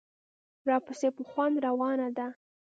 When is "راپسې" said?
0.69-1.07